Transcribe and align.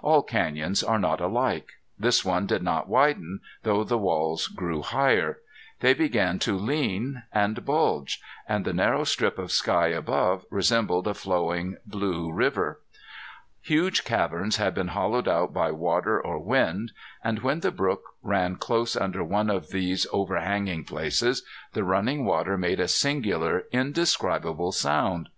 All 0.00 0.22
canyons 0.22 0.84
are 0.84 1.00
not 1.00 1.20
alike. 1.20 1.70
This 1.98 2.24
one 2.24 2.46
did 2.46 2.62
not 2.62 2.86
widen, 2.88 3.40
though 3.64 3.82
the 3.82 3.98
walls 3.98 4.46
grew 4.46 4.80
higher. 4.82 5.40
They 5.80 5.92
began 5.92 6.38
to 6.38 6.56
lean 6.56 7.24
and 7.32 7.64
bulge, 7.64 8.20
and 8.48 8.64
the 8.64 8.72
narrow 8.72 9.02
strip 9.02 9.40
of 9.40 9.50
sky 9.50 9.88
above 9.88 10.44
resembled 10.52 11.08
a 11.08 11.14
flowing 11.14 11.78
blue 11.84 12.30
river. 12.30 12.78
Huge 13.60 14.04
caverns 14.04 14.56
had 14.56 14.72
been 14.72 14.86
hollowed 14.94 15.26
out 15.26 15.52
by 15.52 15.72
water 15.72 16.22
or 16.24 16.38
wind. 16.38 16.92
And 17.24 17.40
when 17.40 17.58
the 17.58 17.72
brook 17.72 18.04
ran 18.22 18.54
close 18.58 18.94
under 18.94 19.24
one 19.24 19.50
of 19.50 19.70
these 19.70 20.06
overhanging 20.12 20.84
places 20.84 21.42
the 21.72 21.82
running 21.82 22.24
water 22.24 22.56
made 22.56 22.78
a 22.78 22.86
singular 22.86 23.64
indescribable 23.72 24.70
sound. 24.70 25.28